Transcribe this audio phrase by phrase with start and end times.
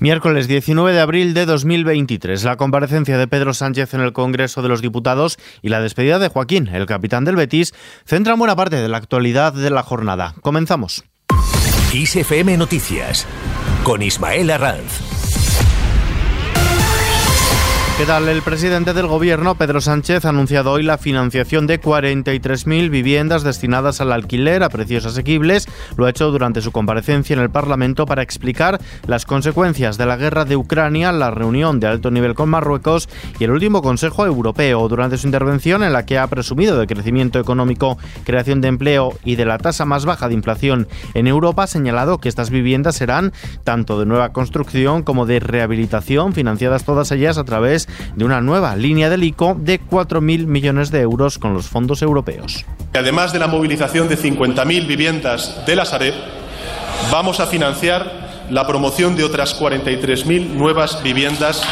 [0.00, 4.68] Miércoles 19 de abril de 2023, la comparecencia de Pedro Sánchez en el Congreso de
[4.68, 7.74] los Diputados y la despedida de Joaquín, el capitán del Betis,
[8.06, 10.36] centran buena parte de la actualidad de la jornada.
[10.40, 11.02] Comenzamos.
[11.92, 13.26] ISFM Noticias
[13.82, 15.17] con Ismael Arranz.
[17.98, 18.28] ¿Qué tal?
[18.28, 24.00] El presidente del Gobierno, Pedro Sánchez, ha anunciado hoy la financiación de 43.000 viviendas destinadas
[24.00, 25.66] al alquiler a precios asequibles.
[25.96, 30.16] Lo ha hecho durante su comparecencia en el Parlamento para explicar las consecuencias de la
[30.16, 33.08] guerra de Ucrania, la reunión de alto nivel con Marruecos
[33.40, 34.88] y el último Consejo Europeo.
[34.88, 39.34] Durante su intervención, en la que ha presumido de crecimiento económico, creación de empleo y
[39.34, 43.32] de la tasa más baja de inflación en Europa, ha señalado que estas viviendas serán
[43.64, 48.76] tanto de nueva construcción como de rehabilitación, financiadas todas ellas a través de una nueva
[48.76, 52.64] línea del ICO de 4.000 millones de euros con los fondos europeos.
[52.94, 56.14] Además de la movilización de 50.000 viviendas de la Sareb,
[57.10, 61.62] vamos a financiar la promoción de otras 43.000 nuevas viviendas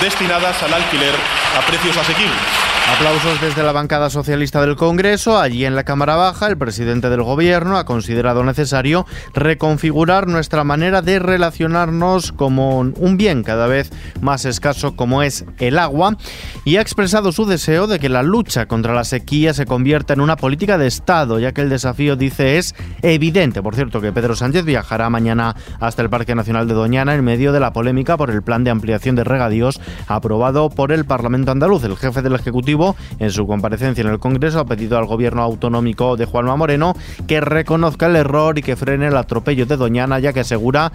[0.00, 1.14] destinadas al alquiler
[1.56, 2.69] a precios asequibles.
[2.88, 5.38] Aplausos desde la bancada socialista del Congreso.
[5.38, 11.00] Allí en la Cámara Baja, el presidente del Gobierno ha considerado necesario reconfigurar nuestra manera
[11.00, 16.16] de relacionarnos como un bien cada vez más escaso como es el agua
[16.64, 20.20] y ha expresado su deseo de que la lucha contra la sequía se convierta en
[20.20, 23.62] una política de Estado, ya que el desafío, dice, es evidente.
[23.62, 27.52] Por cierto, que Pedro Sánchez viajará mañana hasta el Parque Nacional de Doñana en medio
[27.52, 31.84] de la polémica por el plan de ampliación de regadíos aprobado por el Parlamento andaluz.
[31.84, 32.69] El jefe del Ejecutivo
[33.18, 36.94] en su comparecencia en el Congreso, ha pedido al gobierno autonómico de Juanma Moreno
[37.26, 40.92] que reconozca el error y que frene el atropello de Doñana, ya que asegura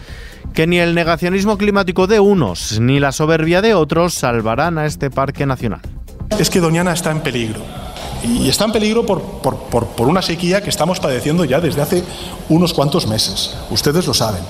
[0.54, 5.10] que ni el negacionismo climático de unos ni la soberbia de otros salvarán a este
[5.10, 5.82] parque nacional.
[6.40, 7.62] Es que Doñana está en peligro.
[8.24, 12.04] Y está en peligro por, una sequía que estamos padeciendo ya desde hace
[12.50, 13.56] unos cuantos meses.
[13.70, 14.42] Ustedes lo saben.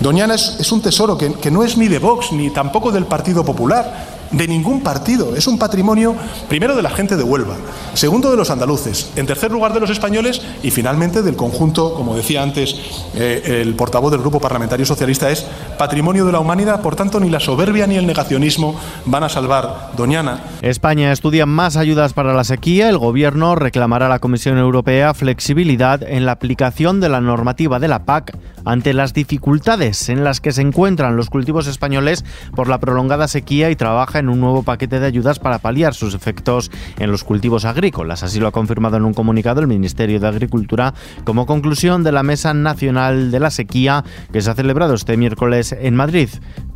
[0.00, 4.19] Doñana es, un tesoro que no es ni de Vox ni tampoco del Partido Popular
[4.30, 5.34] de ningún partido.
[5.36, 6.14] Es un patrimonio,
[6.48, 7.56] primero, de la gente de Huelva,
[7.94, 12.14] segundo, de los andaluces, en tercer lugar, de los españoles y finalmente del conjunto, como
[12.14, 12.76] decía antes
[13.14, 15.46] eh, el portavoz del Grupo Parlamentario Socialista, es
[15.78, 16.80] patrimonio de la humanidad.
[16.80, 20.40] Por tanto, ni la soberbia ni el negacionismo van a salvar Doñana.
[20.62, 22.88] España estudia más ayudas para la sequía.
[22.88, 27.88] El Gobierno reclamará a la Comisión Europea flexibilidad en la aplicación de la normativa de
[27.88, 32.78] la PAC ante las dificultades en las que se encuentran los cultivos españoles por la
[32.78, 37.10] prolongada sequía y trabaja en un nuevo paquete de ayudas para paliar sus efectos en
[37.10, 38.22] los cultivos agrícolas.
[38.22, 40.94] Así lo ha confirmado en un comunicado el Ministerio de Agricultura
[41.24, 45.74] como conclusión de la Mesa Nacional de la Sequía que se ha celebrado este miércoles
[45.78, 46.28] en Madrid.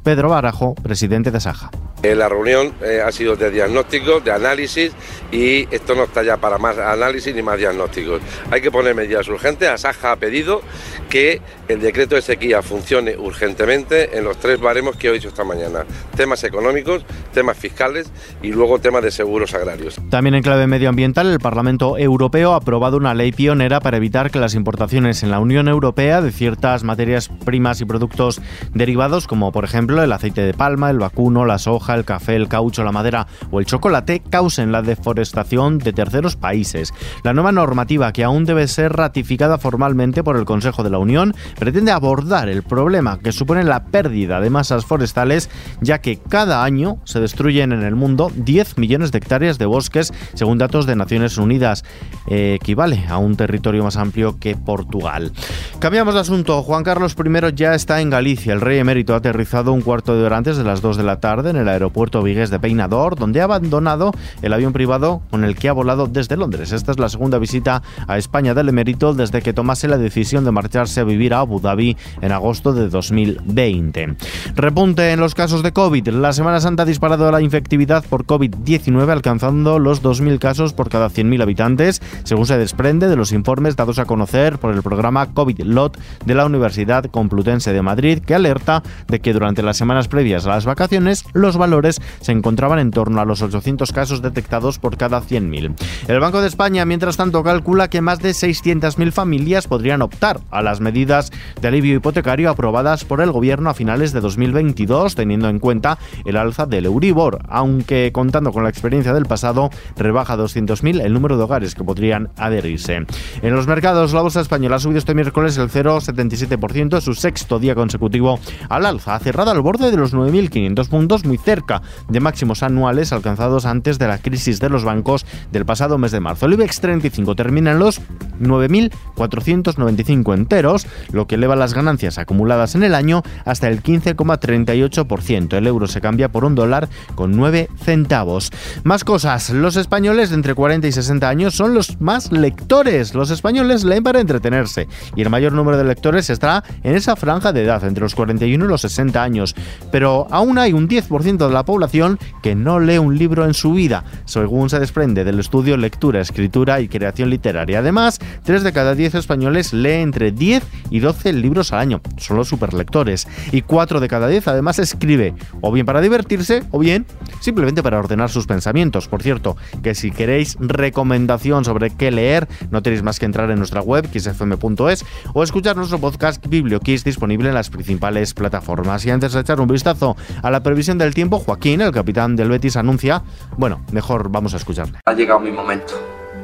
[0.04, 1.70] Pedro Barajo, presidente de Saja.
[2.02, 4.92] Eh, la reunión eh, ha sido de diagnóstico, de análisis
[5.32, 8.20] y esto no está ya para más análisis ni más diagnósticos.
[8.50, 9.66] Hay que poner medidas urgentes.
[9.70, 10.60] Asaja ha pedido
[11.08, 15.44] que el decreto de sequía funcione urgentemente en los tres baremos que he dicho esta
[15.44, 15.86] mañana.
[16.14, 19.98] Temas económicos, temas fiscales y luego temas de seguros agrarios.
[20.10, 24.38] También en clave medioambiental, el Parlamento Europeo ha aprobado una ley pionera para evitar que
[24.38, 28.42] las importaciones en la Unión Europea de ciertas materias primas y productos
[28.74, 32.48] derivados, como por ejemplo el aceite de palma, el vacuno, la soja, el café, el
[32.48, 36.92] caucho, la madera o el chocolate, causen la deforestación de terceros países.
[37.22, 41.34] La nueva normativa, que aún debe ser ratificada formalmente por el Consejo de la Unión,
[41.58, 45.50] pretende abordar el problema que supone la pérdida de masas forestales,
[45.80, 50.12] ya que cada año se destruyen en el mundo 10 millones de hectáreas de bosques,
[50.34, 51.84] según datos de Naciones Unidas.
[52.26, 55.32] Eh, equivale a un territorio más amplio que Portugal.
[55.78, 56.62] Cambiamos de asunto.
[56.62, 58.52] Juan Carlos I ya está en Galicia.
[58.52, 61.20] El rey emérito ha aterrizado un cuarto de hora antes de las 2 de la
[61.20, 64.12] tarde en el aeropuerto Vigués de Peinador, donde ha abandonado
[64.42, 66.72] el avión privado con el que ha volado desde Londres.
[66.72, 70.50] Esta es la segunda visita a España del emérito desde que tomase la decisión de
[70.50, 74.16] marcharse a vivir a Abu Dhabi en agosto de 2020.
[74.56, 76.08] Repunte en los casos de COVID.
[76.08, 81.10] La Semana Santa ha disparado la infectividad por COVID-19 alcanzando los 2.000 casos por cada
[81.10, 85.98] 100.000 habitantes, según se desprende de los informes dados a conocer por el programa COVID-LOT
[86.24, 90.64] de la Universidad Complutense de Madrid, que alerta de que durante semanas previas a las
[90.64, 95.74] vacaciones los valores se encontraban en torno a los 800 casos detectados por cada 100.000.
[96.08, 100.62] El Banco de España, mientras tanto, calcula que más de 600.000 familias podrían optar a
[100.62, 105.58] las medidas de alivio hipotecario aprobadas por el Gobierno a finales de 2022, teniendo en
[105.58, 111.12] cuenta el alza del Euribor, aunque contando con la experiencia del pasado, rebaja 200.000 el
[111.12, 113.06] número de hogares que podrían adherirse.
[113.42, 117.74] En los mercados, la bolsa española ha subido este miércoles el 0,77%, su sexto día
[117.74, 118.38] consecutivo
[118.68, 123.12] al alza, ha cerrado al borde de los 9.500 puntos, muy cerca de máximos anuales
[123.12, 126.46] alcanzados antes de la crisis de los bancos del pasado mes de marzo.
[126.46, 128.00] El IBEX 35 termina en los
[128.40, 135.56] 9.495 enteros, lo que eleva las ganancias acumuladas en el año hasta el 15,38%.
[135.56, 138.50] El euro se cambia por un dólar con 9 centavos.
[138.84, 143.14] Más cosas, los españoles de entre 40 y 60 años son los más lectores.
[143.14, 147.52] Los españoles leen para entretenerse y el mayor número de lectores está en esa franja
[147.52, 149.43] de edad, entre los 41 y los 60 años.
[149.90, 153.72] Pero aún hay un 10% de la población que no lee un libro en su
[153.72, 157.80] vida, según se desprende del estudio Lectura, Escritura y Creación Literaria.
[157.80, 162.00] Además, 3 de cada 10 españoles lee entre 10 y 12 libros al año.
[162.16, 163.26] Son los superlectores.
[163.52, 167.06] Y 4 de cada 10 además escribe, o bien para divertirse, o bien
[167.40, 169.08] simplemente para ordenar sus pensamientos.
[169.08, 173.58] Por cierto, que si queréis recomendación sobre qué leer, no tenéis más que entrar en
[173.58, 179.04] nuestra web, xfm.es, o escuchar nuestro podcast BiblioKiss disponible en las principales plataformas.
[179.06, 182.76] Y antes echar un vistazo a la previsión del tiempo, Joaquín, el capitán del Betis,
[182.76, 183.22] anuncia,
[183.56, 184.98] bueno, mejor vamos a escucharle.
[185.04, 185.94] Ha llegado mi momento,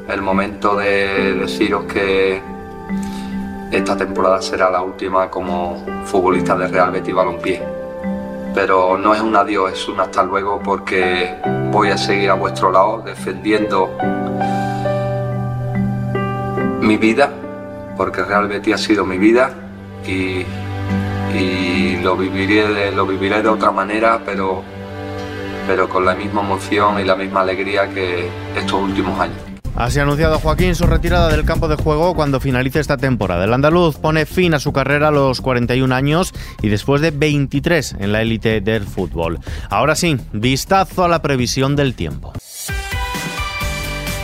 [0.09, 2.41] el momento de deciros que
[3.71, 7.63] esta temporada será la última como futbolista de Real Betis Balompié.
[8.53, 11.37] Pero no es un adiós, es un hasta luego porque
[11.71, 13.97] voy a seguir a vuestro lado defendiendo
[16.81, 17.31] mi vida,
[17.97, 19.51] porque Real Betis ha sido mi vida
[20.05, 20.45] y,
[21.35, 24.63] y lo, viviré de, lo viviré de otra manera, pero,
[25.67, 29.39] pero con la misma emoción y la misma alegría que estos últimos años.
[29.77, 33.45] Así ha anunciado Joaquín su retirada del campo de juego cuando finalice esta temporada.
[33.45, 37.97] El andaluz pone fin a su carrera a los 41 años y después de 23
[37.99, 39.39] en la élite del fútbol.
[39.71, 42.33] Ahora sí, vistazo a la previsión del tiempo.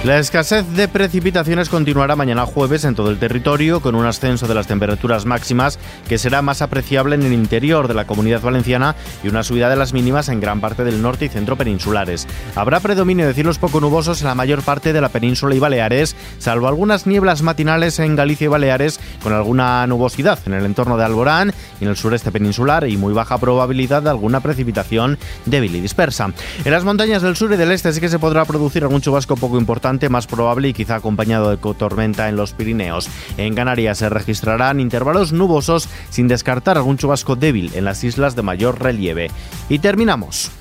[0.06, 4.55] La escasez de precipitaciones continuará mañana jueves en todo el territorio, con un ascenso de
[4.55, 8.94] las temperaturas máximas que será más apreciable en el interior de la comunidad valenciana
[9.25, 12.29] y una subida de las mínimas en gran parte del norte y centro peninsulares.
[12.55, 16.14] Habrá predominio de cielos poco nubosos en la mayor parte de la península y Baleares,
[16.38, 21.05] salvo algunas nieblas matinales en Galicia y Baleares, con alguna nubosidad en el entorno de
[21.05, 25.81] Alborán y en el sureste peninsular y muy baja probabilidad de alguna precipitación débil y
[25.81, 26.31] dispersa.
[26.64, 29.35] En las montañas del sur y del este sí que se podrá producir algún chubasco
[29.35, 33.09] poco importante más probable y quizá acompañado de tormenta en los Pirineos.
[33.37, 38.43] En Canarias se registrarán intervalos nubosos sin descartar algún chubasco débil en las islas de
[38.43, 39.31] mayor relieve.
[39.69, 40.53] Y terminamos.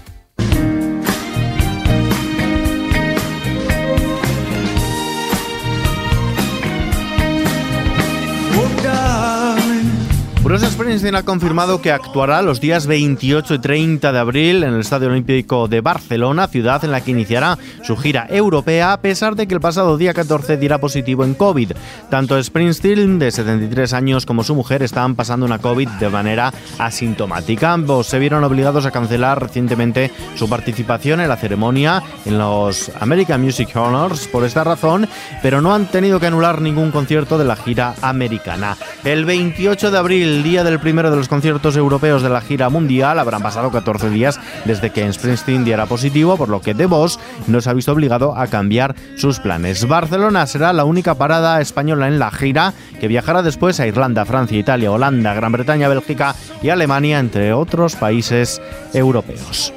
[10.75, 15.07] Springsteen ha confirmado que actuará los días 28 y 30 de abril en el Estadio
[15.07, 19.53] Olímpico de Barcelona, ciudad en la que iniciará su gira europea, a pesar de que
[19.53, 21.71] el pasado día 14 diera positivo en COVID.
[22.09, 27.71] Tanto Springsteen, de 73 años, como su mujer estaban pasando una COVID de manera asintomática.
[27.71, 33.41] Ambos se vieron obligados a cancelar recientemente su participación en la ceremonia en los American
[33.41, 35.07] Music Honors por esta razón,
[35.41, 38.75] pero no han tenido que anular ningún concierto de la gira americana.
[39.05, 43.19] El 28 de abril día del primero de los conciertos europeos de la gira mundial.
[43.19, 47.61] Habrán pasado 14 días desde que Springsteen diera positivo, por lo que The Boss no
[47.61, 49.87] se ha visto obligado a cambiar sus planes.
[49.87, 54.59] Barcelona será la única parada española en la gira, que viajará después a Irlanda, Francia,
[54.59, 58.61] Italia, Holanda, Gran Bretaña, Bélgica y Alemania, entre otros países
[58.93, 59.73] europeos.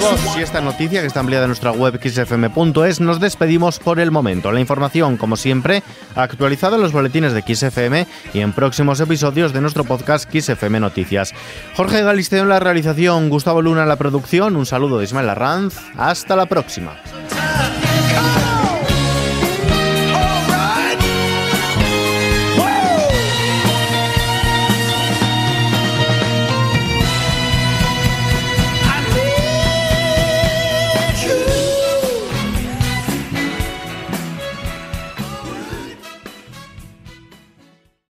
[0.00, 4.10] Voz y esta noticia que está ampliada en nuestra web xfm.es nos despedimos por el
[4.10, 4.50] momento.
[4.50, 5.82] La información, como siempre,
[6.14, 11.34] actualizada en los boletines de XFM y en próximos episodios de nuestro podcast XFM Noticias.
[11.76, 15.76] Jorge Galisteo en la realización, Gustavo Luna en la producción, un saludo de Ismael Arranz.
[15.96, 16.96] Hasta la próxima.